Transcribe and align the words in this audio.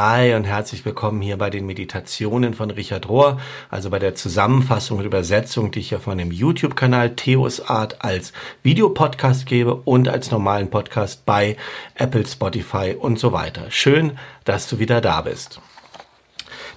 Hi 0.00 0.32
und 0.34 0.44
herzlich 0.44 0.84
willkommen 0.84 1.20
hier 1.20 1.36
bei 1.38 1.50
den 1.50 1.66
Meditationen 1.66 2.54
von 2.54 2.70
Richard 2.70 3.08
Rohr, 3.08 3.40
also 3.68 3.90
bei 3.90 3.98
der 3.98 4.14
Zusammenfassung 4.14 4.98
und 4.98 5.04
Übersetzung, 5.04 5.72
die 5.72 5.80
ich 5.80 5.96
auf 5.96 6.06
meinem 6.06 6.30
YouTube-Kanal 6.30 7.16
Theos 7.16 7.60
Art 7.60 8.04
als 8.04 8.32
Videopodcast 8.62 9.44
gebe 9.44 9.74
und 9.74 10.08
als 10.08 10.30
normalen 10.30 10.70
Podcast 10.70 11.26
bei 11.26 11.56
Apple, 11.96 12.24
Spotify 12.24 12.94
und 12.96 13.18
so 13.18 13.32
weiter. 13.32 13.72
Schön, 13.72 14.16
dass 14.44 14.68
du 14.68 14.78
wieder 14.78 15.00
da 15.00 15.22
bist. 15.22 15.60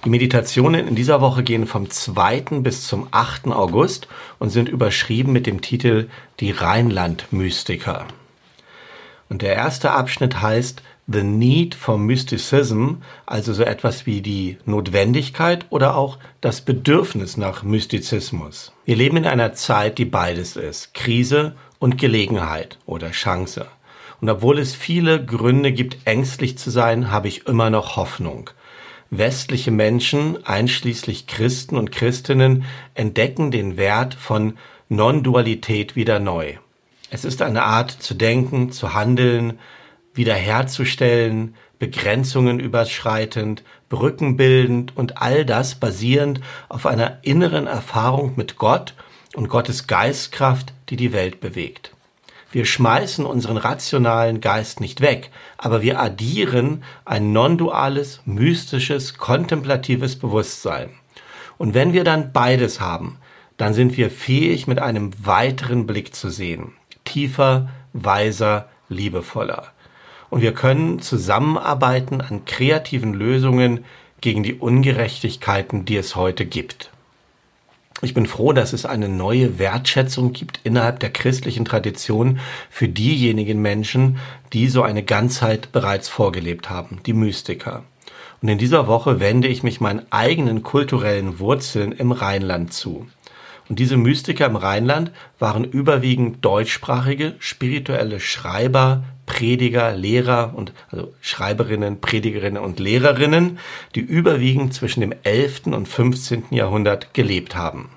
Die 0.04 0.10
Meditationen 0.10 0.88
in 0.88 0.96
dieser 0.96 1.20
Woche 1.20 1.44
gehen 1.44 1.68
vom 1.68 1.90
2. 1.90 2.40
bis 2.62 2.88
zum 2.88 3.06
8. 3.12 3.46
August 3.52 4.08
und 4.40 4.50
sind 4.50 4.68
überschrieben 4.68 5.32
mit 5.32 5.46
dem 5.46 5.60
Titel 5.60 6.08
Die 6.40 6.50
Rheinland-Mystiker. 6.50 8.04
Und 9.32 9.40
der 9.40 9.54
erste 9.54 9.92
Abschnitt 9.92 10.42
heißt 10.42 10.82
The 11.06 11.22
Need 11.22 11.74
for 11.74 11.96
Mysticism, 11.96 12.96
also 13.24 13.54
so 13.54 13.62
etwas 13.62 14.04
wie 14.04 14.20
die 14.20 14.58
Notwendigkeit 14.66 15.64
oder 15.70 15.96
auch 15.96 16.18
das 16.42 16.60
Bedürfnis 16.60 17.38
nach 17.38 17.62
Mystizismus. 17.62 18.74
Wir 18.84 18.94
leben 18.94 19.16
in 19.16 19.24
einer 19.24 19.54
Zeit, 19.54 19.96
die 19.96 20.04
beides 20.04 20.56
ist, 20.56 20.92
Krise 20.92 21.56
und 21.78 21.96
Gelegenheit 21.96 22.76
oder 22.84 23.10
Chance. 23.10 23.68
Und 24.20 24.28
obwohl 24.28 24.58
es 24.58 24.74
viele 24.74 25.24
Gründe 25.24 25.72
gibt, 25.72 25.96
ängstlich 26.04 26.58
zu 26.58 26.68
sein, 26.68 27.10
habe 27.10 27.28
ich 27.28 27.46
immer 27.46 27.70
noch 27.70 27.96
Hoffnung. 27.96 28.50
Westliche 29.08 29.70
Menschen, 29.70 30.44
einschließlich 30.44 31.26
Christen 31.26 31.78
und 31.78 31.90
Christinnen, 31.90 32.64
entdecken 32.92 33.50
den 33.50 33.78
Wert 33.78 34.12
von 34.12 34.58
Non-Dualität 34.90 35.96
wieder 35.96 36.18
neu. 36.18 36.58
Es 37.14 37.26
ist 37.26 37.42
eine 37.42 37.64
Art 37.64 37.90
zu 37.90 38.14
denken, 38.14 38.72
zu 38.72 38.94
handeln, 38.94 39.58
wiederherzustellen, 40.14 41.56
Begrenzungen 41.78 42.58
überschreitend, 42.58 43.64
Brücken 43.90 44.38
bildend 44.38 44.96
und 44.96 45.20
all 45.20 45.44
das 45.44 45.74
basierend 45.74 46.40
auf 46.70 46.86
einer 46.86 47.18
inneren 47.20 47.66
Erfahrung 47.66 48.32
mit 48.36 48.56
Gott 48.56 48.94
und 49.34 49.50
Gottes 49.50 49.86
Geistkraft, 49.86 50.72
die 50.88 50.96
die 50.96 51.12
Welt 51.12 51.40
bewegt. 51.40 51.94
Wir 52.50 52.64
schmeißen 52.64 53.26
unseren 53.26 53.58
rationalen 53.58 54.40
Geist 54.40 54.80
nicht 54.80 55.02
weg, 55.02 55.30
aber 55.58 55.82
wir 55.82 56.00
addieren 56.00 56.82
ein 57.04 57.34
non-duales, 57.34 58.22
mystisches, 58.24 59.18
kontemplatives 59.18 60.18
Bewusstsein. 60.18 60.88
Und 61.58 61.74
wenn 61.74 61.92
wir 61.92 62.04
dann 62.04 62.32
beides 62.32 62.80
haben, 62.80 63.18
dann 63.58 63.74
sind 63.74 63.98
wir 63.98 64.10
fähig, 64.10 64.66
mit 64.66 64.78
einem 64.78 65.12
weiteren 65.26 65.86
Blick 65.86 66.14
zu 66.14 66.30
sehen. 66.30 66.72
Tiefer, 67.12 67.68
weiser, 67.92 68.68
liebevoller 68.88 69.72
und 70.32 70.40
wir 70.40 70.54
können 70.54 70.98
zusammenarbeiten 70.98 72.22
an 72.22 72.46
kreativen 72.46 73.12
Lösungen 73.12 73.84
gegen 74.22 74.42
die 74.42 74.54
Ungerechtigkeiten, 74.54 75.84
die 75.84 75.96
es 75.96 76.16
heute 76.16 76.46
gibt. 76.46 76.90
Ich 78.00 78.14
bin 78.14 78.24
froh, 78.24 78.54
dass 78.54 78.72
es 78.72 78.86
eine 78.86 79.10
neue 79.10 79.58
Wertschätzung 79.58 80.32
gibt 80.32 80.60
innerhalb 80.64 81.00
der 81.00 81.10
christlichen 81.10 81.66
Tradition 81.66 82.40
für 82.70 82.88
diejenigen 82.88 83.60
Menschen, 83.60 84.16
die 84.54 84.70
so 84.70 84.82
eine 84.82 85.02
Ganzheit 85.02 85.70
bereits 85.70 86.08
vorgelebt 86.08 86.70
haben, 86.70 87.00
die 87.04 87.12
Mystiker. 87.12 87.82
Und 88.40 88.48
in 88.48 88.56
dieser 88.56 88.86
Woche 88.86 89.20
wende 89.20 89.48
ich 89.48 89.62
mich 89.62 89.82
meinen 89.82 90.06
eigenen 90.08 90.62
kulturellen 90.62 91.40
Wurzeln 91.40 91.92
im 91.92 92.10
Rheinland 92.10 92.72
zu. 92.72 93.06
Und 93.68 93.78
diese 93.78 93.96
Mystiker 93.96 94.46
im 94.46 94.56
Rheinland 94.56 95.12
waren 95.38 95.64
überwiegend 95.64 96.44
deutschsprachige, 96.44 97.34
spirituelle 97.38 98.20
Schreiber, 98.20 99.04
Prediger, 99.26 99.94
Lehrer 99.94 100.52
und 100.54 100.72
also 100.90 101.14
Schreiberinnen, 101.20 102.00
Predigerinnen 102.00 102.62
und 102.62 102.80
Lehrerinnen, 102.80 103.58
die 103.94 104.00
überwiegend 104.00 104.74
zwischen 104.74 105.00
dem 105.00 105.14
11. 105.22 105.66
und 105.66 105.86
15. 105.86 106.44
Jahrhundert 106.50 107.14
gelebt 107.14 107.56
haben. 107.56 107.88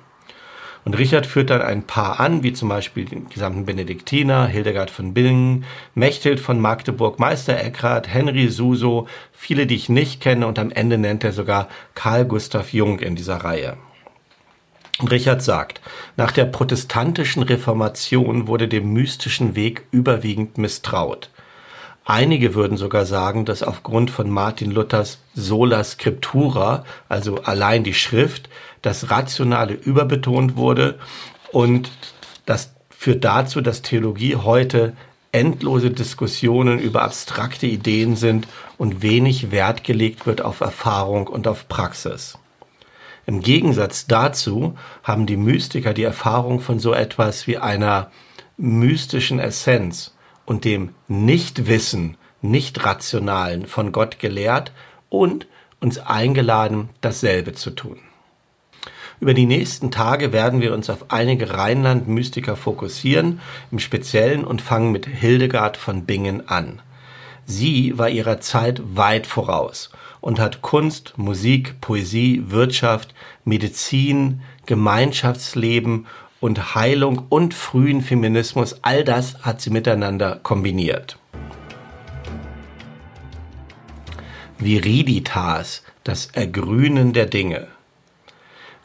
Und 0.85 0.99
Richard 0.99 1.25
führt 1.25 1.49
dann 1.49 1.63
ein 1.63 1.81
paar 1.81 2.19
an, 2.19 2.43
wie 2.43 2.53
zum 2.53 2.69
Beispiel 2.69 3.05
den 3.05 3.27
gesamten 3.27 3.65
Benediktiner, 3.65 4.45
Hildegard 4.45 4.91
von 4.91 5.15
Bingen, 5.15 5.65
Mechthild 5.95 6.39
von 6.39 6.61
Magdeburg, 6.61 7.17
Meister 7.17 7.59
Eckhart, 7.59 8.07
Henry 8.07 8.49
Suso, 8.49 9.07
viele, 9.31 9.65
die 9.65 9.75
ich 9.75 9.89
nicht 9.89 10.21
kenne 10.21 10.45
und 10.45 10.59
am 10.59 10.69
Ende 10.69 10.99
nennt 10.99 11.23
er 11.23 11.31
sogar 11.31 11.69
Karl 11.95 12.25
Gustav 12.25 12.71
Jung 12.71 12.99
in 12.99 13.15
dieser 13.15 13.37
Reihe. 13.37 13.77
Richard 15.01 15.41
sagt, 15.41 15.81
nach 16.15 16.31
der 16.31 16.45
protestantischen 16.45 17.43
Reformation 17.43 18.47
wurde 18.47 18.67
dem 18.67 18.93
mystischen 18.93 19.55
Weg 19.55 19.85
überwiegend 19.91 20.57
misstraut. 20.57 21.29
Einige 22.05 22.53
würden 22.53 22.77
sogar 22.77 23.05
sagen, 23.05 23.45
dass 23.45 23.63
aufgrund 23.63 24.11
von 24.11 24.29
Martin 24.29 24.71
Luthers 24.71 25.19
sola 25.33 25.83
scriptura, 25.83 26.85
also 27.09 27.41
allein 27.41 27.83
die 27.83 27.95
Schrift, 27.95 28.47
das 28.83 29.09
Rationale 29.09 29.73
überbetont 29.73 30.55
wurde 30.55 30.99
und 31.51 31.91
das 32.45 32.73
führt 32.89 33.25
dazu, 33.25 33.59
dass 33.59 33.81
Theologie 33.81 34.35
heute 34.35 34.93
endlose 35.31 35.91
Diskussionen 35.91 36.79
über 36.79 37.01
abstrakte 37.01 37.65
Ideen 37.65 38.15
sind 38.15 38.47
und 38.77 39.01
wenig 39.01 39.51
Wert 39.51 39.83
gelegt 39.83 40.25
wird 40.25 40.41
auf 40.41 40.61
Erfahrung 40.61 41.27
und 41.27 41.47
auf 41.47 41.67
Praxis. 41.67 42.37
Im 43.27 43.41
Gegensatz 43.41 44.05
dazu 44.05 44.77
haben 45.03 45.25
die 45.25 45.37
Mystiker 45.37 45.93
die 45.93 46.03
Erfahrung 46.03 46.59
von 46.59 46.79
so 46.79 46.93
etwas 46.93 47.47
wie 47.47 47.57
einer 47.57 48.11
mystischen 48.57 49.39
Essenz 49.39 50.15
und 50.45 50.63
dem 50.63 50.93
Nichtwissen, 51.07 52.17
Nicht-Rationalen 52.41 53.65
von 53.65 53.91
Gott 53.91 54.19
gelehrt 54.19 54.71
und 55.09 55.47
uns 55.79 55.97
eingeladen, 55.97 56.89
dasselbe 57.01 57.53
zu 57.53 57.71
tun. 57.71 57.97
Über 59.19 59.33
die 59.33 59.45
nächsten 59.45 59.91
Tage 59.91 60.31
werden 60.31 60.61
wir 60.61 60.73
uns 60.73 60.89
auf 60.89 61.05
einige 61.09 61.51
Rheinland-Mystiker 61.51 62.55
fokussieren, 62.55 63.39
im 63.71 63.79
Speziellen 63.79 64.43
und 64.43 64.61
fangen 64.61 64.91
mit 64.91 65.07
Hildegard 65.07 65.77
von 65.77 66.05
Bingen 66.05 66.47
an. 66.47 66.81
Sie 67.45 67.97
war 67.97 68.09
ihrer 68.09 68.39
Zeit 68.41 68.81
weit 68.95 69.25
voraus 69.25 69.89
und 70.25 70.39
hat 70.39 70.63
Kunst, 70.63 71.13
Musik, 71.17 71.79
Poesie, 71.81 72.45
Wirtschaft, 72.47 73.13
Medizin, 73.43 74.41
Gemeinschaftsleben 74.65 76.07
und 76.39 76.73
Heilung 76.73 77.27
und 77.29 77.53
frühen 77.53 78.01
Feminismus, 78.01 78.79
all 78.81 79.03
das 79.03 79.43
hat 79.43 79.61
sie 79.61 79.69
miteinander 79.69 80.39
kombiniert. 80.41 81.19
Viriditas, 84.57 85.83
das 86.03 86.25
Ergrünen 86.33 87.13
der 87.13 87.27
Dinge. 87.27 87.67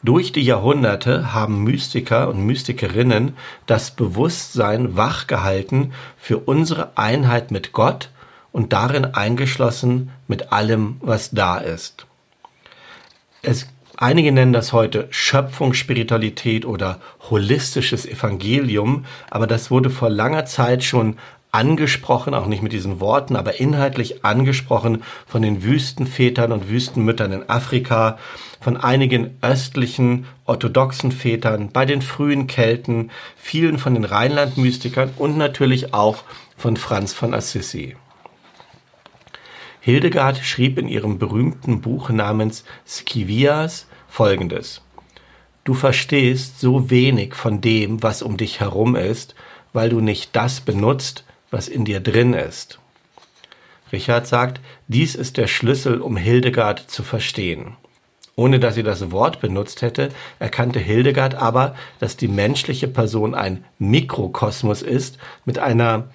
Durch 0.03 0.31
die 0.31 0.43
Jahrhunderte 0.43 1.33
haben 1.33 1.63
Mystiker 1.63 2.29
und 2.29 2.45
Mystikerinnen 2.45 3.35
das 3.65 3.95
Bewusstsein 3.95 4.95
wachgehalten 4.95 5.93
für 6.17 6.37
unsere 6.37 6.99
Einheit 6.99 7.49
mit 7.49 7.71
Gott 7.71 8.11
und 8.51 8.73
darin 8.73 9.05
eingeschlossen 9.05 10.11
mit 10.27 10.51
allem, 10.51 10.97
was 11.01 11.31
da 11.31 11.57
ist. 11.57 12.05
Es, 13.41 13.67
einige 13.97 14.31
nennen 14.31 14.53
das 14.53 14.73
heute 14.73 15.07
Schöpfungsspiritualität 15.09 16.65
oder 16.65 16.99
holistisches 17.29 18.05
Evangelium, 18.05 19.05
aber 19.29 19.47
das 19.47 19.71
wurde 19.71 19.89
vor 19.89 20.09
langer 20.09 20.45
Zeit 20.45 20.83
schon 20.83 21.17
angesprochen, 21.51 22.33
auch 22.33 22.45
nicht 22.45 22.63
mit 22.63 22.71
diesen 22.71 22.99
Worten, 22.99 23.35
aber 23.35 23.59
inhaltlich 23.59 24.23
angesprochen 24.23 25.03
von 25.27 25.41
den 25.41 25.63
Wüstenvätern 25.63 26.51
und 26.51 26.69
Wüstenmüttern 26.69 27.31
in 27.33 27.49
Afrika, 27.49 28.17
von 28.61 28.77
einigen 28.77 29.37
östlichen 29.41 30.25
orthodoxen 30.45 31.11
Vätern, 31.11 31.71
bei 31.71 31.85
den 31.85 32.01
frühen 32.01 32.47
Kelten, 32.47 33.11
vielen 33.35 33.79
von 33.79 33.95
den 33.95 34.05
Rheinlandmystikern 34.05 35.11
und 35.17 35.37
natürlich 35.37 35.93
auch 35.93 36.23
von 36.55 36.77
Franz 36.77 37.11
von 37.11 37.33
Assisi. 37.33 37.95
Hildegard 39.83 40.37
schrieb 40.37 40.77
in 40.77 40.87
ihrem 40.87 41.17
berühmten 41.17 41.81
Buch 41.81 42.11
namens 42.11 42.63
Scivias 42.87 43.87
folgendes. 44.07 44.81
Du 45.63 45.73
verstehst 45.73 46.59
so 46.59 46.91
wenig 46.91 47.33
von 47.33 47.61
dem, 47.61 48.03
was 48.03 48.21
um 48.21 48.37
dich 48.37 48.59
herum 48.59 48.95
ist, 48.95 49.33
weil 49.73 49.89
du 49.89 49.99
nicht 49.99 50.35
das 50.35 50.61
benutzt, 50.61 51.23
was 51.49 51.67
in 51.67 51.83
dir 51.83 51.99
drin 51.99 52.33
ist. 52.33 52.79
Richard 53.91 54.27
sagt, 54.27 54.61
dies 54.87 55.15
ist 55.15 55.37
der 55.37 55.47
Schlüssel, 55.47 55.99
um 55.99 56.15
Hildegard 56.15 56.79
zu 56.79 57.01
verstehen. 57.01 57.75
Ohne 58.35 58.59
dass 58.59 58.75
sie 58.75 58.83
das 58.83 59.11
Wort 59.11 59.41
benutzt 59.41 59.81
hätte, 59.81 60.09
erkannte 60.37 60.79
Hildegard 60.79 61.33
aber, 61.33 61.75
dass 61.99 62.17
die 62.17 62.27
menschliche 62.27 62.87
Person 62.87 63.33
ein 63.33 63.65
Mikrokosmos 63.79 64.83
ist 64.83 65.17
mit 65.45 65.57
einer 65.57 66.09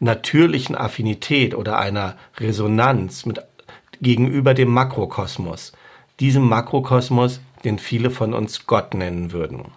natürlichen 0.00 0.76
Affinität 0.76 1.54
oder 1.54 1.78
einer 1.78 2.16
Resonanz 2.38 3.26
mit, 3.26 3.40
gegenüber 4.00 4.54
dem 4.54 4.68
Makrokosmos. 4.68 5.72
Diesem 6.20 6.48
Makrokosmos, 6.48 7.40
den 7.64 7.78
viele 7.78 8.10
von 8.10 8.34
uns 8.34 8.66
Gott 8.66 8.94
nennen 8.94 9.32
würden. 9.32 9.72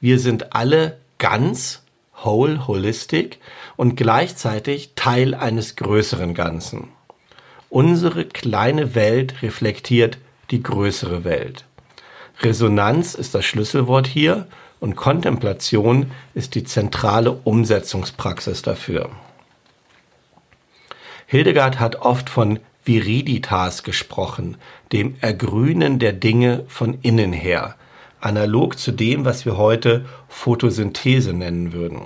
Wir 0.00 0.18
sind 0.18 0.54
alle 0.54 0.98
ganz, 1.18 1.82
whole, 2.24 2.66
holistic 2.66 3.38
und 3.76 3.96
gleichzeitig 3.96 4.92
Teil 4.94 5.34
eines 5.34 5.76
größeren 5.76 6.34
Ganzen. 6.34 6.88
Unsere 7.68 8.24
kleine 8.24 8.94
Welt 8.94 9.42
reflektiert 9.42 10.18
die 10.50 10.62
größere 10.62 11.24
Welt. 11.24 11.64
Resonanz 12.40 13.14
ist 13.14 13.34
das 13.34 13.44
Schlüsselwort 13.44 14.06
hier 14.06 14.46
und 14.80 14.96
Kontemplation 14.96 16.12
ist 16.34 16.54
die 16.54 16.64
zentrale 16.64 17.32
Umsetzungspraxis 17.32 18.62
dafür. 18.62 19.10
Hildegard 21.30 21.78
hat 21.78 21.96
oft 21.96 22.30
von 22.30 22.58
Viriditas 22.86 23.82
gesprochen, 23.82 24.56
dem 24.92 25.16
Ergrünen 25.20 25.98
der 25.98 26.14
Dinge 26.14 26.64
von 26.68 26.96
innen 27.02 27.34
her, 27.34 27.74
analog 28.18 28.78
zu 28.78 28.92
dem, 28.92 29.26
was 29.26 29.44
wir 29.44 29.58
heute 29.58 30.06
Photosynthese 30.28 31.34
nennen 31.34 31.74
würden. 31.74 32.00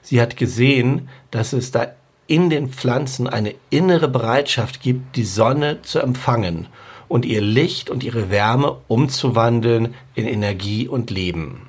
Sie 0.00 0.22
hat 0.22 0.38
gesehen, 0.38 1.10
dass 1.30 1.52
es 1.52 1.70
da 1.70 1.88
in 2.28 2.48
den 2.48 2.70
Pflanzen 2.70 3.28
eine 3.28 3.54
innere 3.68 4.08
Bereitschaft 4.08 4.80
gibt, 4.80 5.16
die 5.16 5.24
Sonne 5.24 5.82
zu 5.82 5.98
empfangen 5.98 6.68
und 7.08 7.26
ihr 7.26 7.42
Licht 7.42 7.90
und 7.90 8.02
ihre 8.02 8.30
Wärme 8.30 8.78
umzuwandeln 8.88 9.94
in 10.14 10.26
Energie 10.26 10.88
und 10.88 11.10
Leben. 11.10 11.65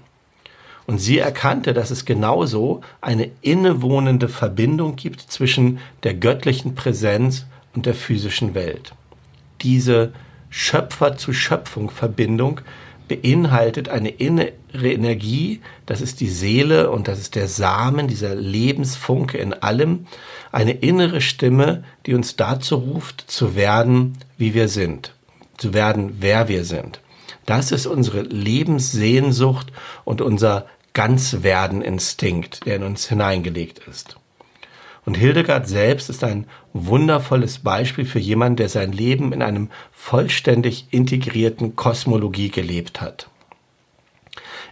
Und 0.87 0.99
sie 0.99 1.19
erkannte, 1.19 1.73
dass 1.73 1.91
es 1.91 2.05
genauso 2.05 2.81
eine 3.01 3.29
innewohnende 3.41 4.29
Verbindung 4.29 4.95
gibt 4.95 5.21
zwischen 5.21 5.79
der 6.03 6.13
göttlichen 6.13 6.75
Präsenz 6.75 7.45
und 7.75 7.85
der 7.85 7.93
physischen 7.93 8.55
Welt. 8.55 8.93
Diese 9.61 10.13
Schöpfer 10.49 11.17
zu 11.17 11.33
Schöpfung 11.33 11.89
Verbindung 11.89 12.61
beinhaltet 13.09 13.89
eine 13.89 14.09
innere 14.09 14.53
Energie, 14.73 15.61
das 15.85 15.99
ist 15.99 16.21
die 16.21 16.29
Seele 16.29 16.89
und 16.89 17.09
das 17.09 17.19
ist 17.19 17.35
der 17.35 17.49
Samen, 17.49 18.07
dieser 18.07 18.35
Lebensfunke 18.35 19.37
in 19.37 19.53
allem, 19.53 20.07
eine 20.53 20.71
innere 20.71 21.19
Stimme, 21.19 21.83
die 22.05 22.13
uns 22.13 22.37
dazu 22.37 22.75
ruft, 22.75 23.29
zu 23.29 23.55
werden, 23.55 24.17
wie 24.37 24.53
wir 24.53 24.69
sind, 24.69 25.13
zu 25.57 25.73
werden, 25.73 26.17
wer 26.19 26.47
wir 26.47 26.63
sind. 26.63 27.01
Das 27.45 27.71
ist 27.71 27.85
unsere 27.87 28.21
Lebenssehnsucht 28.21 29.71
und 30.03 30.21
unser 30.21 30.65
Ganzwerden-Instinkt, 30.97 32.65
der 32.65 32.77
in 32.77 32.83
uns 32.83 33.07
hineingelegt 33.07 33.81
ist. 33.87 34.17
Und 35.05 35.15
Hildegard 35.15 35.67
selbst 35.67 36.09
ist 36.09 36.23
ein 36.23 36.47
wundervolles 36.73 37.59
Beispiel 37.59 38.03
für 38.03 38.17
jemanden, 38.17 38.55
der 38.55 38.67
sein 38.67 38.91
Leben 38.91 39.31
in 39.31 39.43
einem 39.43 39.69
vollständig 39.91 40.87
integrierten 40.89 41.75
Kosmologie 41.75 42.49
gelebt 42.49 42.99
hat. 42.99 43.29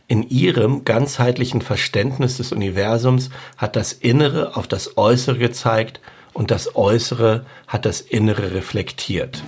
In 0.08 0.28
ihrem 0.28 0.84
ganzheitlichen 0.84 1.62
Verständnis 1.62 2.38
des 2.38 2.52
Universums 2.52 3.30
hat 3.56 3.76
das 3.76 3.94
Innere 3.94 4.58
auf 4.58 4.68
das 4.68 4.98
Äußere 4.98 5.38
gezeigt 5.38 6.02
und 6.34 6.50
das 6.50 6.76
Äußere 6.76 7.46
hat 7.68 7.86
das 7.86 8.02
Innere 8.02 8.56
reflektiert. 8.56 9.44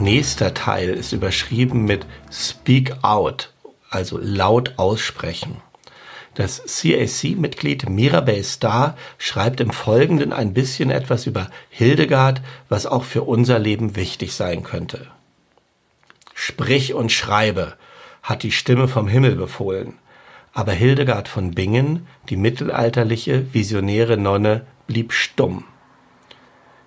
Nächster 0.00 0.54
Teil 0.54 0.88
ist 0.88 1.12
überschrieben 1.12 1.84
mit 1.84 2.06
Speak 2.32 2.96
Out, 3.02 3.52
also 3.90 4.18
laut 4.18 4.78
aussprechen. 4.78 5.56
Das 6.34 6.62
CAC-Mitglied 6.64 7.86
Mirabel 7.86 8.42
Starr 8.42 8.96
schreibt 9.18 9.60
im 9.60 9.72
Folgenden 9.72 10.32
ein 10.32 10.54
bisschen 10.54 10.90
etwas 10.90 11.26
über 11.26 11.50
Hildegard, 11.68 12.40
was 12.70 12.86
auch 12.86 13.04
für 13.04 13.24
unser 13.24 13.58
Leben 13.58 13.94
wichtig 13.94 14.32
sein 14.32 14.62
könnte. 14.62 15.06
Sprich 16.32 16.94
und 16.94 17.12
schreibe, 17.12 17.74
hat 18.22 18.42
die 18.42 18.52
Stimme 18.52 18.88
vom 18.88 19.06
Himmel 19.06 19.36
befohlen. 19.36 19.98
Aber 20.54 20.72
Hildegard 20.72 21.28
von 21.28 21.50
Bingen, 21.50 22.06
die 22.30 22.38
mittelalterliche, 22.38 23.52
visionäre 23.52 24.16
Nonne, 24.16 24.64
blieb 24.86 25.12
stumm. 25.12 25.64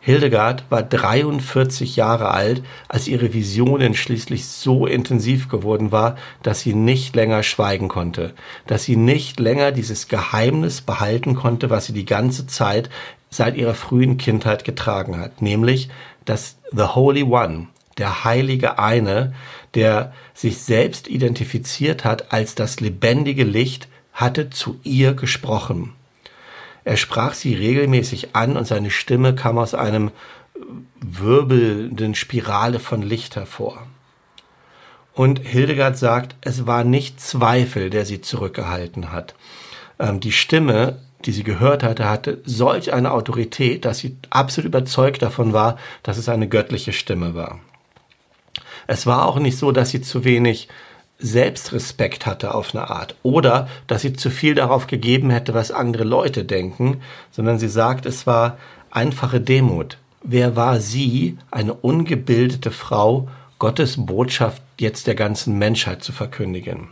Hildegard 0.05 0.65
war 0.69 0.83
43 0.83 1.95
Jahre 1.95 2.31
alt, 2.31 2.61
als 2.89 3.07
ihre 3.07 3.33
Visionen 3.33 3.93
schließlich 3.93 4.45
so 4.45 4.85
intensiv 4.85 5.47
geworden 5.47 5.93
war, 5.93 6.17
dass 6.41 6.59
sie 6.59 6.73
nicht 6.73 7.15
länger 7.15 7.41
schweigen 7.41 7.87
konnte, 7.87 8.33
dass 8.67 8.83
sie 8.83 8.97
nicht 8.97 9.39
länger 9.39 9.71
dieses 9.71 10.09
Geheimnis 10.09 10.81
behalten 10.81 11.35
konnte, 11.35 11.69
was 11.69 11.85
sie 11.85 11.93
die 11.93 12.03
ganze 12.03 12.47
Zeit 12.47 12.89
seit 13.29 13.55
ihrer 13.55 13.75
frühen 13.75 14.17
Kindheit 14.17 14.65
getragen 14.65 15.17
hat, 15.17 15.41
nämlich, 15.41 15.87
dass 16.25 16.57
The 16.73 16.83
Holy 16.95 17.23
One, 17.23 17.67
der 17.97 18.25
heilige 18.25 18.79
eine, 18.79 19.33
der 19.73 20.11
sich 20.33 20.57
selbst 20.57 21.07
identifiziert 21.07 22.03
hat 22.03 22.33
als 22.33 22.55
das 22.55 22.81
lebendige 22.81 23.45
Licht, 23.45 23.87
hatte 24.11 24.49
zu 24.49 24.81
ihr 24.83 25.13
gesprochen. 25.13 25.93
Er 26.85 26.97
sprach 26.97 27.33
sie 27.33 27.53
regelmäßig 27.53 28.35
an 28.35 28.57
und 28.57 28.65
seine 28.65 28.91
Stimme 28.91 29.35
kam 29.35 29.57
aus 29.57 29.73
einem 29.73 30.11
wirbelnden 30.99 32.15
Spirale 32.15 32.79
von 32.79 33.01
Licht 33.01 33.35
hervor. 33.35 33.87
Und 35.13 35.39
Hildegard 35.39 35.97
sagt, 35.97 36.35
es 36.41 36.65
war 36.65 36.83
nicht 36.83 37.21
Zweifel, 37.21 37.89
der 37.89 38.05
sie 38.05 38.21
zurückgehalten 38.21 39.11
hat. 39.11 39.35
Ähm, 39.99 40.19
die 40.19 40.31
Stimme, 40.31 40.99
die 41.25 41.31
sie 41.31 41.43
gehört 41.43 41.83
hatte, 41.83 42.09
hatte 42.09 42.41
solch 42.45 42.93
eine 42.93 43.11
Autorität, 43.11 43.85
dass 43.85 43.99
sie 43.99 44.17
absolut 44.29 44.67
überzeugt 44.67 45.21
davon 45.21 45.53
war, 45.53 45.77
dass 46.01 46.17
es 46.17 46.29
eine 46.29 46.47
göttliche 46.47 46.93
Stimme 46.93 47.35
war. 47.35 47.59
Es 48.87 49.05
war 49.05 49.25
auch 49.25 49.39
nicht 49.39 49.57
so, 49.57 49.71
dass 49.71 49.91
sie 49.91 50.01
zu 50.01 50.23
wenig 50.25 50.67
Selbstrespekt 51.23 52.25
hatte 52.25 52.53
auf 52.53 52.75
eine 52.75 52.89
Art 52.89 53.15
oder 53.23 53.69
dass 53.87 54.01
sie 54.01 54.13
zu 54.13 54.29
viel 54.29 54.55
darauf 54.55 54.87
gegeben 54.87 55.29
hätte, 55.29 55.53
was 55.53 55.71
andere 55.71 56.03
Leute 56.03 56.43
denken, 56.43 57.01
sondern 57.31 57.59
sie 57.59 57.69
sagt, 57.69 58.05
es 58.05 58.27
war 58.27 58.57
einfache 58.91 59.39
Demut. 59.39 59.97
Wer 60.21 60.57
war 60.57 60.81
sie, 60.81 61.37
eine 61.49 61.73
ungebildete 61.73 62.71
Frau, 62.71 63.29
Gottes 63.57 64.05
Botschaft 64.05 64.61
jetzt 64.79 65.07
der 65.07 65.15
ganzen 65.15 65.57
Menschheit 65.57 66.03
zu 66.03 66.11
verkündigen? 66.11 66.89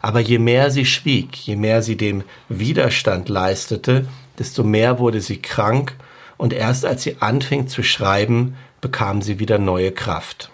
Aber 0.00 0.20
je 0.20 0.38
mehr 0.38 0.70
sie 0.70 0.86
schwieg, 0.86 1.34
je 1.36 1.56
mehr 1.56 1.82
sie 1.82 1.96
dem 1.96 2.22
Widerstand 2.48 3.28
leistete, 3.28 4.06
desto 4.38 4.62
mehr 4.62 5.00
wurde 5.00 5.20
sie 5.20 5.42
krank 5.42 5.94
und 6.36 6.52
erst 6.52 6.86
als 6.86 7.02
sie 7.02 7.16
anfing 7.20 7.66
zu 7.66 7.82
schreiben, 7.82 8.56
bekam 8.80 9.22
sie 9.22 9.40
wieder 9.40 9.58
neue 9.58 9.90
Kraft 9.90 10.50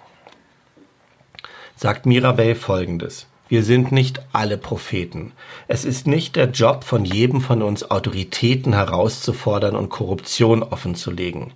sagt 1.76 2.06
Mirabel 2.06 2.54
folgendes. 2.54 3.26
Wir 3.48 3.62
sind 3.62 3.92
nicht 3.92 4.20
alle 4.32 4.56
Propheten. 4.56 5.32
Es 5.68 5.84
ist 5.84 6.06
nicht 6.08 6.34
der 6.34 6.50
Job 6.50 6.82
von 6.82 7.04
jedem 7.04 7.40
von 7.40 7.62
uns, 7.62 7.90
Autoritäten 7.90 8.72
herauszufordern 8.72 9.76
und 9.76 9.88
Korruption 9.88 10.64
offenzulegen. 10.64 11.52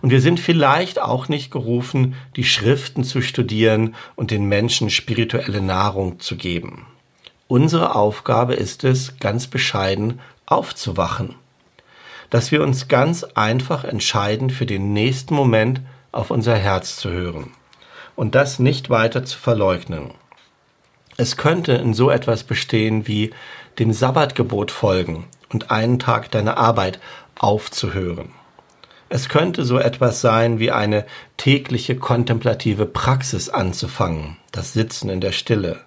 Und 0.00 0.10
wir 0.10 0.20
sind 0.20 0.40
vielleicht 0.40 1.00
auch 1.00 1.28
nicht 1.28 1.52
gerufen, 1.52 2.16
die 2.34 2.42
Schriften 2.42 3.04
zu 3.04 3.20
studieren 3.20 3.94
und 4.16 4.32
den 4.32 4.46
Menschen 4.46 4.90
spirituelle 4.90 5.60
Nahrung 5.60 6.18
zu 6.18 6.36
geben. 6.36 6.86
Unsere 7.46 7.94
Aufgabe 7.94 8.54
ist 8.54 8.82
es, 8.82 9.18
ganz 9.20 9.46
bescheiden 9.46 10.18
aufzuwachen. 10.46 11.36
Dass 12.30 12.50
wir 12.50 12.62
uns 12.62 12.88
ganz 12.88 13.22
einfach 13.22 13.84
entscheiden, 13.84 14.50
für 14.50 14.66
den 14.66 14.92
nächsten 14.92 15.34
Moment 15.34 15.82
auf 16.10 16.30
unser 16.30 16.56
Herz 16.56 16.96
zu 16.96 17.10
hören 17.10 17.52
und 18.16 18.34
das 18.34 18.58
nicht 18.58 18.90
weiter 18.90 19.24
zu 19.24 19.38
verleugnen. 19.38 20.12
Es 21.16 21.36
könnte 21.36 21.72
in 21.72 21.94
so 21.94 22.10
etwas 22.10 22.44
bestehen 22.44 23.06
wie 23.06 23.32
dem 23.78 23.92
Sabbatgebot 23.92 24.70
folgen 24.70 25.26
und 25.52 25.70
einen 25.70 25.98
Tag 25.98 26.30
deine 26.30 26.56
Arbeit 26.56 27.00
aufzuhören. 27.38 28.30
Es 29.08 29.28
könnte 29.28 29.64
so 29.64 29.78
etwas 29.78 30.22
sein 30.22 30.58
wie 30.58 30.70
eine 30.70 31.04
tägliche 31.36 31.96
kontemplative 31.96 32.86
Praxis 32.86 33.50
anzufangen, 33.50 34.38
das 34.52 34.72
Sitzen 34.72 35.10
in 35.10 35.20
der 35.20 35.32
Stille. 35.32 35.80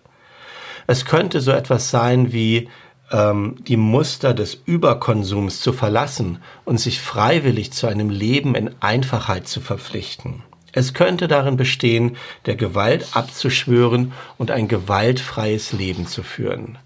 Es 0.86 1.06
könnte 1.06 1.42
so 1.42 1.52
etwas 1.52 1.90
sein 1.90 2.32
wie 2.32 2.70
ähm, 3.12 3.56
die 3.68 3.78
Muster 3.78 4.36
des 4.36 4.54
Überkonsums 4.66 5.60
zu 5.60 5.74
verlassen 5.74 6.40
und 6.66 6.80
sich 6.80 7.02
freiwillig 7.02 7.74
zu 7.74 7.88
einem 7.88 8.12
Leben 8.12 8.54
in 8.54 8.76
Einfachheit 8.80 9.48
zu 9.48 9.60
verpflichten. 9.60 10.44
Es 10.76 10.94
könnte 10.94 11.30
darin 11.30 11.56
bestehen, 11.56 12.18
der 12.46 12.58
Gewalt 12.58 13.16
abzuschwören 13.16 14.12
und 14.38 14.52
ein 14.52 14.68
gewaltfreies 14.68 15.72
Leben 15.72 16.06
zu 16.06 16.22
führen. 16.22 16.78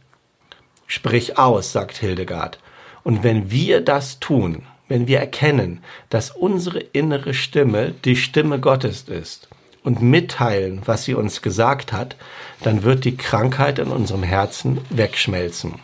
Sprich 0.85 1.39
aus, 1.39 1.71
sagt 1.71 1.97
Hildegard. 1.97 2.59
Und 3.03 3.23
wenn 3.23 3.49
wir 3.49 3.81
das 3.81 4.19
tun, 4.19 4.61
wenn 4.89 5.07
wir 5.07 5.17
erkennen, 5.17 5.83
dass 6.09 6.29
unsere 6.29 6.79
innere 6.79 7.33
Stimme 7.33 7.95
die 8.05 8.15
Stimme 8.15 8.59
Gottes 8.59 9.03
ist 9.09 9.49
und 9.83 10.03
mitteilen, 10.03 10.83
was 10.85 11.05
sie 11.05 11.15
uns 11.15 11.41
gesagt 11.41 11.91
hat, 11.91 12.15
dann 12.61 12.83
wird 12.83 13.05
die 13.05 13.17
Krankheit 13.17 13.79
in 13.79 13.87
unserem 13.87 14.21
Herzen 14.23 14.81
wegschmelzen. 14.91 15.79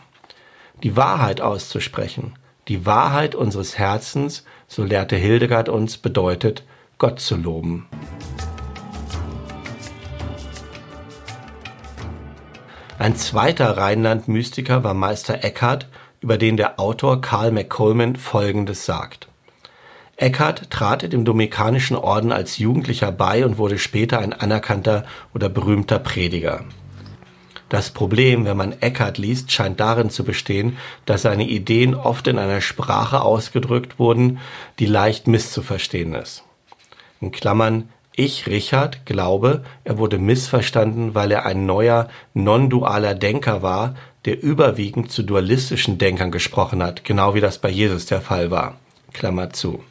Die 0.84 0.96
Wahrheit 0.96 1.42
auszusprechen, 1.42 2.36
die 2.68 2.86
Wahrheit 2.86 3.34
unseres 3.34 3.80
Herzens, 3.80 4.44
so 4.68 4.84
lehrte 4.84 5.16
Hildegard 5.16 5.70
uns, 5.70 5.98
bedeutet, 5.98 6.64
Gott 6.98 7.20
zu 7.20 7.36
loben. 7.36 7.88
Ein 12.98 13.18
zweiter 13.18 13.78
Rheinland-Mystiker 13.78 14.86
war 14.86 14.94
Meister 14.94 15.44
Eckhart, 15.44 15.90
über 16.22 16.38
den 16.38 16.56
der 16.56 16.80
Autor 16.80 17.20
Carl 17.20 17.52
McColman 17.52 18.16
Folgendes 18.16 18.86
sagt. 18.86 19.28
Eckhart 20.16 20.72
trat 20.72 21.12
dem 21.12 21.26
Dominikanischen 21.26 21.98
Orden 21.98 22.32
als 22.32 22.58
Jugendlicher 22.58 23.12
bei 23.12 23.46
und 23.46 23.58
wurde 23.58 23.78
später 23.78 24.20
ein 24.20 24.32
anerkannter 24.32 25.04
oder 25.34 25.50
berühmter 25.50 26.00
Prediger. 26.00 26.64
Das 27.68 27.90
Problem, 27.90 28.46
wenn 28.46 28.56
man 28.56 28.72
Eckhart 28.80 29.18
liest, 29.18 29.52
scheint 29.52 29.82
darin 29.82 30.10
zu 30.10 30.24
bestehen, 30.24 30.78
dass 31.06 31.24
seine 31.24 31.46
Ideen 31.46 31.96
oft 31.96 32.28
in 32.28 32.40
einer 32.40 32.62
Sprache 32.62 33.22
ausgedrückt 33.22 34.00
wurden, 34.00 34.40
die 34.80 34.86
leicht 34.86 35.28
misszuverstehen 35.28 36.14
ist. 36.14 36.45
In 37.26 37.32
Klammern, 37.32 37.90
ich, 38.16 38.48
Richard, 38.48 39.06
glaube, 39.06 39.64
er 39.84 39.98
wurde 39.98 40.18
missverstanden, 40.18 41.16
weil 41.16 41.32
er 41.32 41.46
ein 41.46 41.66
neuer, 41.66 42.08
non-dualer 42.34 43.14
Denker 43.14 43.62
war, 43.62 43.96
der 44.24 44.42
überwiegend 44.42 45.12
zu 45.12 45.24
dualistischen 45.24 45.98
Denkern 45.98 46.32
gesprochen 46.32 46.82
hat, 46.82 47.04
genau 47.04 47.34
wie 47.36 47.42
das 47.42 47.58
bei 47.58 47.70
Jesus 47.70 48.06
der 48.06 48.22
Fall 48.22 48.52
war. 48.52 48.78
Klammer 49.12 49.52
zu. 49.52 49.84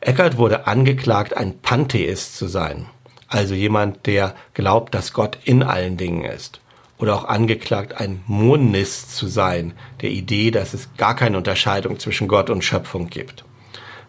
Eckhart 0.00 0.38
wurde 0.38 0.66
angeklagt, 0.66 1.36
ein 1.36 1.58
Pantheist 1.58 2.36
zu 2.36 2.46
sein 2.46 2.86
also 3.34 3.54
jemand, 3.54 4.06
der 4.06 4.34
glaubt, 4.54 4.94
dass 4.94 5.12
Gott 5.12 5.38
in 5.44 5.64
allen 5.64 5.96
Dingen 5.96 6.24
ist. 6.24 6.60
Oder 6.98 7.16
auch 7.16 7.24
angeklagt, 7.24 8.00
ein 8.00 8.22
Monist 8.26 9.16
zu 9.16 9.26
sein, 9.26 9.74
der 10.00 10.10
Idee, 10.10 10.52
dass 10.52 10.72
es 10.72 10.88
gar 10.96 11.16
keine 11.16 11.36
Unterscheidung 11.36 11.98
zwischen 11.98 12.28
Gott 12.28 12.48
und 12.48 12.62
Schöpfung 12.62 13.10
gibt. 13.10 13.44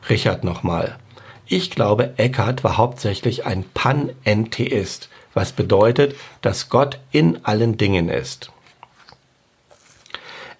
Richard 0.09 0.43
nochmal. 0.43 0.99
Ich 1.47 1.69
glaube, 1.69 2.13
Eckhart 2.17 2.63
war 2.63 2.77
hauptsächlich 2.77 3.45
ein 3.45 3.63
Panentheist, 3.73 5.09
was 5.33 5.51
bedeutet, 5.51 6.15
dass 6.41 6.69
Gott 6.69 6.99
in 7.11 7.45
allen 7.45 7.77
Dingen 7.77 8.09
ist. 8.09 8.51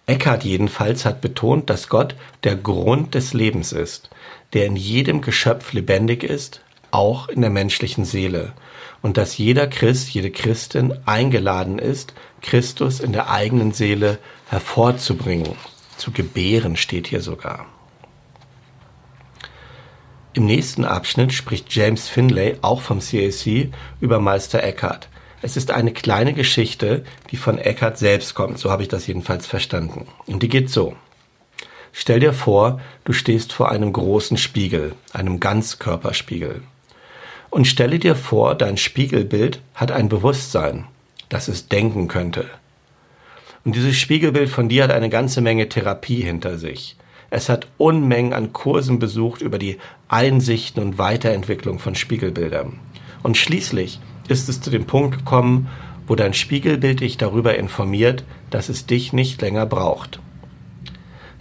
Eckhart 0.06 0.44
jedenfalls 0.44 1.06
hat 1.06 1.22
betont, 1.22 1.70
dass 1.70 1.90
Gott 1.90 2.16
der 2.44 2.56
Grund 2.56 3.16
des 3.16 3.34
Lebens 3.34 3.72
ist, 3.72 4.10
der 4.54 4.68
in 4.68 4.76
jedem 4.76 5.22
Geschöpf 5.22 5.74
lebendig 5.74 6.24
ist, 6.24 6.62
auch 6.92 7.28
in 7.28 7.42
der 7.42 7.50
menschlichen 7.50 8.06
Seele 8.06 8.54
und 9.02 9.18
dass 9.18 9.38
jeder 9.38 9.68
Christ, 9.68 10.10
jede 10.10 10.32
Christin 10.32 10.94
eingeladen 11.06 11.80
ist, 11.80 12.14
Christus 12.42 13.00
in 13.00 13.12
der 13.12 13.30
eigenen 13.30 13.72
Seele 13.72 14.20
hervorzubringen. 14.50 15.56
Zu 15.98 16.12
gebären 16.12 16.76
steht 16.76 17.08
hier 17.08 17.22
sogar. 17.22 17.66
Im 20.36 20.48
nächsten 20.48 20.84
Abschnitt 20.84 21.32
spricht 21.32 21.74
James 21.74 22.10
Finlay, 22.10 22.58
auch 22.62 22.82
vom 22.82 23.00
CAC, 23.00 23.70
über 24.02 24.20
Meister 24.20 24.62
Eckhart. 24.62 25.08
Es 25.42 25.56
ist 25.56 25.72
eine 25.72 25.94
kleine 25.94 26.34
Geschichte, 26.34 27.06
die 27.32 27.38
von 27.38 27.58
Eckhart 27.58 27.98
selbst 27.98 28.36
kommt, 28.36 28.60
so 28.60 28.70
habe 28.70 28.84
ich 28.84 28.90
das 28.90 29.08
jedenfalls 29.08 29.48
verstanden. 29.48 30.08
Und 30.26 30.44
die 30.44 30.50
geht 30.50 30.70
so. 30.70 30.98
Stell 31.94 32.20
dir 32.20 32.34
vor, 32.34 32.82
du 33.06 33.14
stehst 33.14 33.54
vor 33.54 33.72
einem 33.72 33.94
großen 33.94 34.36
Spiegel, 34.36 34.96
einem 35.14 35.40
Ganzkörperspiegel. 35.40 36.64
Und 37.50 37.66
stelle 37.66 37.98
dir 37.98 38.18
vor, 38.18 38.56
dein 38.56 38.76
Spiegelbild 38.76 39.62
hat 39.74 39.94
ein 39.94 40.10
Bewusstsein, 40.10 40.84
das 41.30 41.48
es 41.48 41.70
denken 41.70 42.10
könnte. 42.10 42.50
Und 43.64 43.78
dieses 43.78 43.96
Spiegelbild 43.96 44.50
von 44.50 44.68
dir 44.68 44.84
hat 44.84 44.92
eine 44.92 45.10
ganze 45.10 45.40
Menge 45.40 45.70
Therapie 45.70 46.22
hinter 46.22 46.58
sich. 46.58 46.98
Es 47.30 47.50
hat 47.50 47.68
Unmengen 47.78 48.34
an 48.34 48.54
Kursen 48.54 49.00
besucht 49.00 49.42
über 49.42 49.58
die 49.58 49.78
Einsichten 50.08 50.82
und 50.82 50.98
Weiterentwicklung 50.98 51.80
von 51.80 51.96
Spiegelbildern. 51.96 52.80
Und 53.24 53.38
schließlich 53.38 54.00
ist 54.28 54.50
es 54.50 54.62
zu 54.62 54.70
dem 54.70 54.86
Punkt 54.86 55.18
gekommen, 55.18 55.70
wo 56.08 56.16
dein 56.16 56.34
Spiegelbild 56.34 57.00
dich 57.00 57.18
darüber 57.18 57.56
informiert, 57.56 58.24
dass 58.50 58.70
es 58.70 58.86
dich 58.86 59.14
nicht 59.14 59.42
länger 59.42 59.66
braucht. 59.66 60.20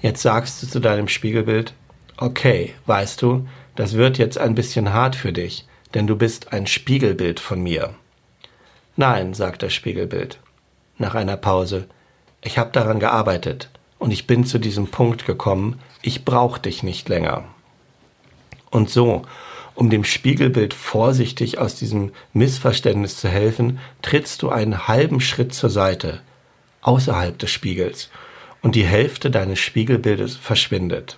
Jetzt 0.00 0.22
sagst 0.22 0.62
du 0.62 0.66
zu 0.66 0.80
deinem 0.80 1.08
Spiegelbild, 1.08 1.74
okay, 2.16 2.74
weißt 2.86 3.20
du, 3.22 3.46
das 3.76 3.94
wird 3.94 4.18
jetzt 4.18 4.38
ein 4.38 4.54
bisschen 4.54 4.92
hart 4.92 5.16
für 5.16 5.32
dich, 5.32 5.66
denn 5.92 6.06
du 6.06 6.16
bist 6.16 6.52
ein 6.52 6.66
Spiegelbild 6.66 7.40
von 7.40 7.62
mir. 7.62 7.94
Nein, 8.96 9.34
sagt 9.34 9.62
das 9.62 9.74
Spiegelbild. 9.74 10.38
Nach 10.98 11.14
einer 11.14 11.36
Pause. 11.36 11.86
Ich 12.42 12.58
habe 12.58 12.70
daran 12.70 13.00
gearbeitet 13.00 13.70
und 14.04 14.10
ich 14.10 14.26
bin 14.26 14.44
zu 14.44 14.58
diesem 14.58 14.88
Punkt 14.88 15.24
gekommen, 15.24 15.80
ich 16.02 16.26
brauche 16.26 16.60
dich 16.60 16.82
nicht 16.82 17.08
länger. 17.08 17.44
Und 18.70 18.90
so, 18.90 19.22
um 19.74 19.88
dem 19.88 20.04
Spiegelbild 20.04 20.74
vorsichtig 20.74 21.56
aus 21.56 21.76
diesem 21.76 22.12
Missverständnis 22.34 23.16
zu 23.16 23.30
helfen, 23.30 23.78
trittst 24.02 24.42
du 24.42 24.50
einen 24.50 24.88
halben 24.88 25.22
Schritt 25.22 25.54
zur 25.54 25.70
Seite, 25.70 26.20
außerhalb 26.82 27.38
des 27.38 27.50
Spiegels, 27.50 28.10
und 28.60 28.74
die 28.74 28.84
Hälfte 28.84 29.30
deines 29.30 29.58
Spiegelbildes 29.58 30.36
verschwindet. 30.36 31.16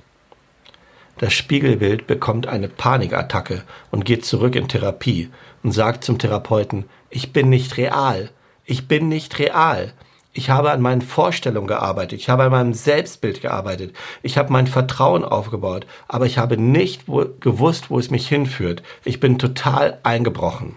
Das 1.19 1.33
Spiegelbild 1.33 2.07
bekommt 2.07 2.47
eine 2.47 2.69
Panikattacke 2.69 3.64
und 3.90 4.05
geht 4.05 4.25
zurück 4.25 4.55
in 4.55 4.69
Therapie 4.69 5.28
und 5.64 5.73
sagt 5.73 6.05
zum 6.05 6.21
Therapeuten, 6.21 6.85
ich 7.11 7.33
bin 7.33 7.49
nicht 7.49 7.78
real, 7.78 8.31
ich 8.64 8.87
bin 8.87 9.09
nicht 9.09 9.40
real. 9.40 9.93
Ich 10.37 10.50
habe 10.50 10.71
an 10.71 10.83
meinen 10.83 11.00
Vorstellungen 11.00 11.66
gearbeitet, 11.66 12.21
ich 12.21 12.28
habe 12.28 12.43
an 12.43 12.50
meinem 12.50 12.75
Selbstbild 12.75 13.40
gearbeitet, 13.40 13.97
ich 14.23 14.37
habe 14.37 14.52
mein 14.52 14.66
Vertrauen 14.66 15.25
aufgebaut, 15.25 15.87
aber 16.09 16.26
ich 16.26 16.37
habe 16.37 16.59
nicht 16.59 17.09
wo, 17.09 17.25
gewusst, 17.40 17.88
wo 17.88 17.99
es 17.99 18.11
mich 18.11 18.28
hinführt. 18.28 18.83
Ich 19.02 19.19
bin 19.19 19.38
total 19.38 19.99
eingebrochen. 20.02 20.76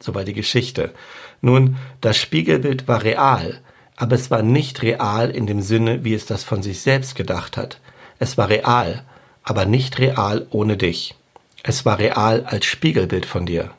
Soweit 0.00 0.26
die 0.26 0.32
Geschichte. 0.32 0.94
Nun, 1.42 1.76
das 2.00 2.16
Spiegelbild 2.16 2.88
war 2.88 3.02
real, 3.02 3.60
aber 3.94 4.14
es 4.14 4.30
war 4.30 4.40
nicht 4.40 4.80
real 4.80 5.28
in 5.28 5.46
dem 5.46 5.60
Sinne, 5.60 6.02
wie 6.02 6.14
es 6.14 6.24
das 6.24 6.44
von 6.44 6.62
sich 6.62 6.80
selbst 6.80 7.14
gedacht 7.14 7.58
hat. 7.58 7.78
Es 8.18 8.38
war 8.38 8.48
real, 8.48 9.04
aber 9.42 9.66
nicht 9.66 9.98
real 9.98 10.46
ohne 10.48 10.78
dich. 10.78 11.14
Es 11.62 11.84
war 11.84 11.98
real 11.98 12.42
als 12.46 12.64
Spiegelbild 12.64 13.26
von 13.26 13.44
dir. 13.44 13.70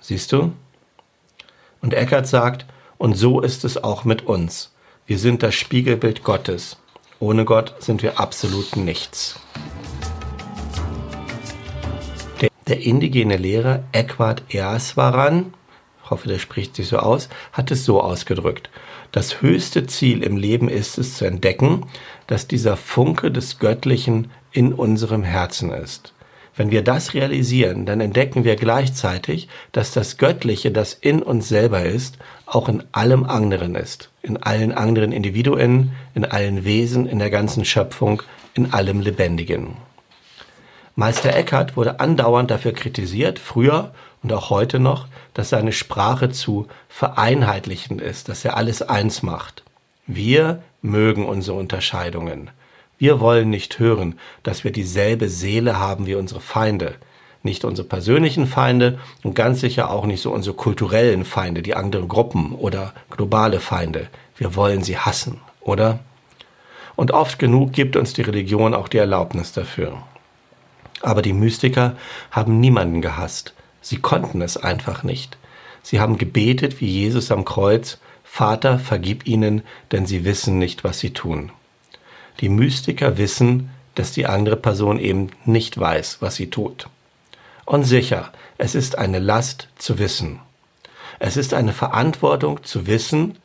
Siehst 0.00 0.30
du? 0.30 0.52
Und 1.82 1.92
Eckert 1.92 2.28
sagt, 2.28 2.66
und 2.98 3.14
so 3.14 3.40
ist 3.40 3.64
es 3.64 3.82
auch 3.82 4.04
mit 4.04 4.26
uns. 4.26 4.72
Wir 5.06 5.18
sind 5.18 5.42
das 5.42 5.54
Spiegelbild 5.54 6.24
Gottes. 6.24 6.76
Ohne 7.18 7.44
Gott 7.44 7.74
sind 7.78 8.02
wir 8.02 8.20
absolut 8.20 8.76
nichts. 8.76 9.38
Der, 12.66 12.82
indigene 12.82 13.36
Lehrer 13.36 13.84
Eckwart 13.92 14.42
Easwaran, 14.48 15.54
ich 16.02 16.10
hoffe, 16.10 16.28
der 16.28 16.38
spricht 16.38 16.74
sich 16.76 16.88
so 16.88 16.98
aus, 16.98 17.28
hat 17.52 17.70
es 17.70 17.84
so 17.84 18.00
ausgedrückt. 18.00 18.70
Das 19.12 19.40
höchste 19.40 19.86
Ziel 19.86 20.22
im 20.22 20.36
Leben 20.36 20.68
ist 20.68 20.98
es 20.98 21.16
zu 21.16 21.24
entdecken, 21.24 21.86
dass 22.26 22.48
dieser 22.48 22.76
Funke 22.76 23.30
des 23.30 23.58
Göttlichen 23.58 24.30
in 24.50 24.72
unserem 24.72 25.22
Herzen 25.22 25.70
ist. 25.70 26.12
Wenn 26.56 26.70
wir 26.70 26.82
das 26.82 27.12
realisieren, 27.12 27.84
dann 27.84 28.00
entdecken 28.00 28.44
wir 28.44 28.56
gleichzeitig, 28.56 29.48
dass 29.72 29.92
das 29.92 30.16
Göttliche, 30.16 30.72
das 30.72 30.94
in 30.94 31.22
uns 31.22 31.48
selber 31.48 31.84
ist, 31.84 32.16
auch 32.46 32.68
in 32.70 32.82
allem 32.92 33.24
anderen 33.24 33.74
ist. 33.74 34.10
In 34.22 34.42
allen 34.42 34.72
anderen 34.72 35.12
Individuen, 35.12 35.92
in 36.14 36.24
allen 36.24 36.64
Wesen, 36.64 37.06
in 37.06 37.18
der 37.18 37.30
ganzen 37.30 37.66
Schöpfung, 37.66 38.22
in 38.54 38.72
allem 38.72 39.00
Lebendigen. 39.00 39.76
Meister 40.94 41.36
Eckhart 41.36 41.76
wurde 41.76 42.00
andauernd 42.00 42.50
dafür 42.50 42.72
kritisiert, 42.72 43.38
früher 43.38 43.92
und 44.22 44.32
auch 44.32 44.48
heute 44.48 44.80
noch, 44.80 45.08
dass 45.34 45.50
seine 45.50 45.72
Sprache 45.72 46.30
zu 46.30 46.68
vereinheitlichend 46.88 48.00
ist, 48.00 48.30
dass 48.30 48.46
er 48.46 48.56
alles 48.56 48.80
eins 48.80 49.22
macht. 49.22 49.62
Wir 50.06 50.62
mögen 50.80 51.26
unsere 51.26 51.58
Unterscheidungen. 51.58 52.50
Wir 52.98 53.20
wollen 53.20 53.50
nicht 53.50 53.78
hören, 53.78 54.18
dass 54.42 54.64
wir 54.64 54.72
dieselbe 54.72 55.28
Seele 55.28 55.78
haben 55.78 56.06
wie 56.06 56.14
unsere 56.14 56.40
Feinde. 56.40 56.94
Nicht 57.42 57.64
unsere 57.64 57.86
persönlichen 57.86 58.46
Feinde 58.46 58.98
und 59.22 59.34
ganz 59.34 59.60
sicher 59.60 59.90
auch 59.90 60.06
nicht 60.06 60.22
so 60.22 60.32
unsere 60.32 60.56
kulturellen 60.56 61.24
Feinde, 61.24 61.62
die 61.62 61.74
anderen 61.74 62.08
Gruppen 62.08 62.52
oder 62.52 62.92
globale 63.10 63.60
Feinde. 63.60 64.08
Wir 64.36 64.56
wollen 64.56 64.82
sie 64.82 64.98
hassen, 64.98 65.40
oder? 65.60 66.00
Und 66.96 67.10
oft 67.10 67.38
genug 67.38 67.72
gibt 67.72 67.94
uns 67.96 68.14
die 68.14 68.22
Religion 68.22 68.74
auch 68.74 68.88
die 68.88 68.98
Erlaubnis 68.98 69.52
dafür. 69.52 70.02
Aber 71.02 71.20
die 71.20 71.34
Mystiker 71.34 71.96
haben 72.30 72.58
niemanden 72.58 73.02
gehasst. 73.02 73.52
Sie 73.82 73.98
konnten 73.98 74.40
es 74.40 74.56
einfach 74.56 75.02
nicht. 75.02 75.36
Sie 75.82 76.00
haben 76.00 76.18
gebetet 76.18 76.80
wie 76.80 76.88
Jesus 76.88 77.30
am 77.30 77.44
Kreuz, 77.44 77.98
Vater, 78.24 78.78
vergib 78.78 79.26
ihnen, 79.26 79.62
denn 79.92 80.04
sie 80.04 80.24
wissen 80.24 80.58
nicht, 80.58 80.82
was 80.82 80.98
sie 80.98 81.12
tun. 81.12 81.52
Die 82.40 82.48
Mystiker 82.48 83.18
wissen, 83.18 83.70
dass 83.94 84.12
die 84.12 84.26
andere 84.26 84.56
Person 84.56 84.98
eben 84.98 85.30
nicht 85.44 85.78
weiß, 85.78 86.18
was 86.20 86.36
sie 86.36 86.50
tut. 86.50 86.88
Und 87.64 87.84
sicher, 87.84 88.30
es 88.58 88.74
ist 88.74 88.98
eine 88.98 89.18
Last 89.18 89.68
zu 89.76 89.98
wissen. 89.98 90.40
Es 91.18 91.36
ist 91.36 91.54
eine 91.54 91.72
Verantwortung 91.72 92.62
zu 92.62 92.86
wissen, 92.86 93.38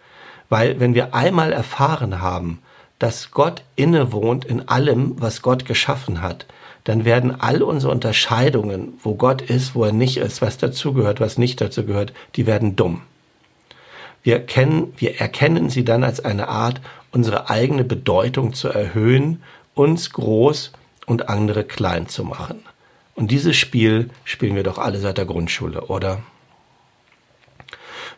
weil 0.49 0.79
wenn 0.79 0.93
wir 0.93 1.13
einmal 1.13 1.53
erfahren 1.53 2.21
haben, 2.21 2.61
dass 2.99 3.31
Gott 3.31 3.63
innewohnt 3.75 4.45
in 4.45 4.67
allem, 4.67 5.15
was 5.19 5.41
Gott 5.41 5.65
geschaffen 5.65 6.21
hat, 6.21 6.45
dann 6.83 7.05
werden 7.05 7.39
all 7.39 7.63
unsere 7.63 7.91
Unterscheidungen, 7.91 8.93
wo 9.01 9.15
Gott 9.15 9.41
ist, 9.41 9.75
wo 9.75 9.85
er 9.85 9.91
nicht 9.91 10.17
ist, 10.17 10.41
was 10.41 10.57
dazugehört, 10.57 11.19
was 11.19 11.37
nicht 11.37 11.61
dazugehört, 11.61 12.13
die 12.35 12.45
werden 12.45 12.75
dumm. 12.75 13.01
Wir, 14.23 14.39
kennen, 14.39 14.93
wir 14.97 15.19
erkennen 15.19 15.69
sie 15.69 15.83
dann 15.83 16.03
als 16.03 16.23
eine 16.23 16.47
Art, 16.47 16.81
unsere 17.11 17.49
eigene 17.49 17.83
Bedeutung 17.83 18.53
zu 18.53 18.69
erhöhen, 18.69 19.43
uns 19.73 20.11
groß 20.11 20.71
und 21.05 21.29
andere 21.29 21.63
klein 21.63 22.07
zu 22.07 22.23
machen. 22.23 22.63
Und 23.15 23.31
dieses 23.31 23.55
Spiel 23.55 24.09
spielen 24.23 24.55
wir 24.55 24.63
doch 24.63 24.77
alle 24.77 24.99
seit 24.99 25.17
der 25.17 25.25
Grundschule, 25.25 25.87
oder? 25.87 26.21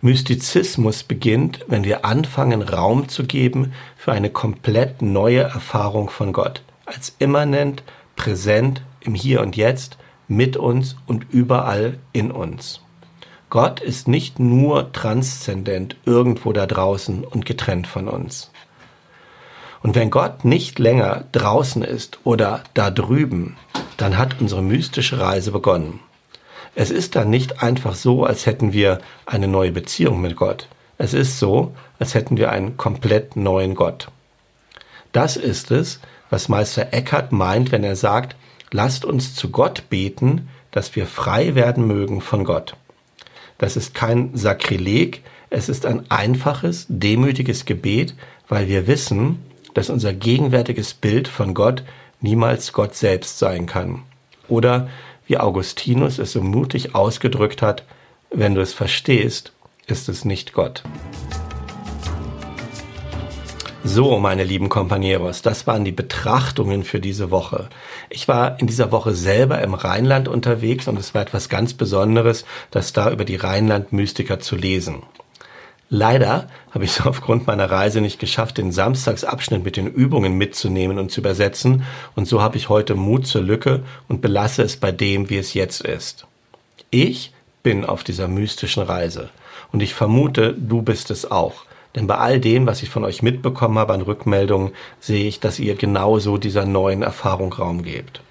Mystizismus 0.02 1.04
beginnt, 1.04 1.66
wenn 1.68 1.86
wir 1.86 2.04
anfangen, 2.04 2.62
Raum 2.62 3.08
zu 3.08 3.24
geben 3.24 3.74
für 3.96 4.12
eine 4.12 4.30
komplett 4.30 5.02
neue 5.02 5.42
Erfahrung 5.42 6.10
von 6.10 6.34
Gott, 6.34 6.62
als 6.86 7.16
immanent, 7.20 7.84
präsent, 8.16 8.82
im 9.00 9.16
Hier 9.16 9.42
und 9.42 9.56
Jetzt, 9.56 9.98
mit 10.28 10.58
uns 10.58 10.98
und 11.06 11.28
überall 11.32 12.00
in 12.12 12.32
uns. 12.32 12.82
Gott 13.50 13.80
ist 13.80 14.08
nicht 14.08 14.40
nur 14.40 14.92
transzendent 14.94 15.96
irgendwo 16.06 16.54
da 16.54 16.66
draußen 16.66 17.24
und 17.24 17.46
getrennt 17.46 17.88
von 17.88 18.08
uns. 18.08 18.52
Und 19.84 19.96
wenn 19.96 20.10
Gott 20.10 20.46
nicht 20.46 20.80
länger 20.80 21.26
draußen 21.34 21.84
ist 21.84 22.20
oder 22.24 22.64
da 22.74 22.90
drüben, 22.90 23.58
dann 23.98 24.18
hat 24.18 24.40
unsere 24.40 24.64
mystische 24.64 25.20
Reise 25.20 25.52
begonnen. 25.52 26.00
Es 26.74 26.90
ist 26.90 27.16
dann 27.16 27.30
nicht 27.30 27.62
einfach 27.62 27.94
so, 27.94 28.24
als 28.24 28.46
hätten 28.46 28.74
wir 28.74 29.00
eine 29.26 29.48
neue 29.48 29.72
Beziehung 29.72 30.22
mit 30.22 30.36
Gott. 30.36 30.68
Es 30.98 31.14
ist 31.14 31.38
so, 31.38 31.76
als 32.00 32.16
hätten 32.16 32.38
wir 32.38 32.50
einen 32.50 32.78
komplett 32.78 33.36
neuen 33.36 33.76
Gott. 33.76 34.08
Das 35.12 35.36
ist 35.38 35.70
es, 35.70 36.00
was 36.30 36.50
Meister 36.50 36.94
Eckhart 36.94 37.32
meint, 37.32 37.72
wenn 37.72 37.84
er 37.84 37.96
sagt, 37.96 38.36
lasst 38.72 39.06
uns 39.06 39.36
zu 39.36 39.52
Gott 39.52 39.84
beten, 39.90 40.50
dass 40.72 40.96
wir 40.96 41.06
frei 41.06 41.56
werden 41.56 41.86
mögen 41.86 42.22
von 42.22 42.46
Gott. 42.46 42.76
Das 43.58 43.76
ist 43.76 43.94
kein 43.94 44.36
Sakrileg, 44.36 45.24
es 45.52 45.70
ist 45.70 45.86
ein 45.86 46.10
einfaches, 46.10 46.86
demütiges 46.90 47.66
Gebet, 47.66 48.16
weil 48.48 48.68
wir 48.68 48.88
wissen, 48.88 49.40
dass 49.74 49.90
unser 49.90 50.14
gegenwärtiges 50.14 50.94
Bild 50.94 51.28
von 51.28 51.54
Gott 51.54 51.84
niemals 52.22 52.74
Gott 52.74 52.96
selbst 52.96 53.40
sein 53.40 53.66
kann. 53.66 54.04
Oder 54.48 54.90
wie 55.26 55.38
Augustinus 55.38 56.20
es 56.20 56.32
so 56.32 56.42
mutig 56.42 56.96
ausgedrückt 56.96 57.62
hat, 57.62 57.84
wenn 58.30 58.56
du 58.56 58.62
es 58.62 58.74
verstehst, 58.74 59.54
ist 59.88 60.10
es 60.10 60.26
nicht 60.26 60.54
Gott. 60.54 60.84
So, 63.86 64.18
meine 64.18 64.46
lieben 64.46 64.70
Companeros, 64.70 65.42
das 65.42 65.68
waren 65.68 65.84
die 65.84 65.92
Betrachtungen 65.92 66.84
für 66.86 67.02
diese 67.02 67.32
Woche. 67.32 67.68
Ich 68.10 68.30
war 68.30 68.58
in 68.62 68.68
dieser 68.68 68.94
Woche 68.94 69.14
selber 69.14 69.62
im 69.62 69.74
Rheinland 69.74 70.30
unterwegs 70.30 70.88
und 70.88 70.98
es 70.98 71.14
war 71.14 71.22
etwas 71.22 71.50
ganz 71.50 71.74
Besonderes, 71.74 72.46
das 72.72 72.94
da 72.94 73.12
über 73.12 73.26
die 73.26 73.36
Rheinland-Mystiker 73.36 74.40
zu 74.40 74.56
lesen. 74.56 75.04
Leider 75.90 76.48
habe 76.72 76.86
ich 76.86 76.92
es 76.92 77.02
aufgrund 77.06 77.48
meiner 77.48 77.70
Reise 77.70 78.02
nicht 78.02 78.20
geschafft, 78.20 78.58
den 78.58 78.72
Samstagsabschnitt 78.72 79.64
mit 79.64 79.78
den 79.78 79.88
Übungen 79.88 80.38
mitzunehmen 80.38 80.98
und 81.00 81.12
zu 81.12 81.22
übersetzen, 81.22 81.84
und 82.16 82.28
so 82.28 82.42
habe 82.42 82.58
ich 82.58 82.70
heute 82.70 82.96
Mut 82.96 83.28
zur 83.28 83.42
Lücke 83.42 83.84
und 84.08 84.22
belasse 84.22 84.64
es 84.64 84.78
bei 84.78 84.92
dem, 84.92 85.30
wie 85.30 85.38
es 85.38 85.54
jetzt 85.54 85.82
ist. 85.82 86.26
Ich 86.90 87.32
bin 87.62 87.86
auf 87.86 88.04
dieser 88.04 88.28
mystischen 88.28 88.84
Reise, 88.84 89.30
und 89.72 89.82
ich 89.82 89.94
vermute, 89.94 90.54
du 90.54 90.82
bist 90.82 91.12
es 91.12 91.30
auch. 91.30 91.66
Denn 91.96 92.08
bei 92.08 92.16
all 92.18 92.40
dem, 92.40 92.66
was 92.66 92.82
ich 92.82 92.90
von 92.90 93.04
euch 93.04 93.22
mitbekommen 93.22 93.78
habe 93.78 93.94
an 93.94 94.02
Rückmeldungen, 94.02 94.72
sehe 95.00 95.28
ich, 95.28 95.40
dass 95.40 95.60
ihr 95.60 95.76
genauso 95.76 96.38
dieser 96.38 96.66
neuen 96.66 97.04
Erfahrung 97.04 97.54
Raum 97.54 97.84
gebt. 97.84 98.22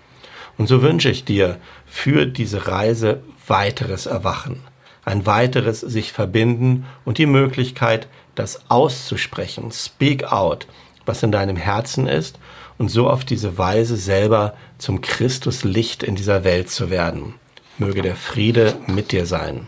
Und 0.59 0.66
so 0.66 0.82
wünsche 0.82 1.11
ich 1.11 1.25
dir 1.25 1.59
für 1.87 2.26
diese 2.26 2.68
Reise 2.68 3.23
weiteres 3.47 4.06
Erwachen 4.06 4.61
ein 5.04 5.26
weiteres 5.26 5.80
sich 5.80 6.12
verbinden 6.12 6.87
und 7.04 7.18
die 7.18 7.26
Möglichkeit, 7.26 8.09
das 8.35 8.71
auszusprechen, 8.71 9.73
speak 9.73 10.32
out, 10.32 10.66
was 11.04 11.23
in 11.23 11.32
deinem 11.32 11.56
Herzen 11.56 12.06
ist 12.06 12.38
und 12.78 12.88
so 12.88 13.08
auf 13.08 13.25
diese 13.25 13.58
Weise 13.58 13.97
selber 13.97 14.54
zum 14.78 15.00
Christuslicht 15.00 16.02
in 16.02 16.17
dieser 16.17 16.45
Welt 16.45 16.71
zu 16.71 16.91
werden. 16.91 17.34
Möge 17.78 18.02
der 18.02 18.17
Friede 18.17 18.76
mit 18.86 19.12
dir 19.12 19.26
sein. 19.26 19.67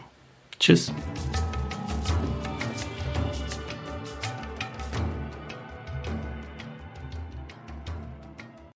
Tschüss. 0.61 0.93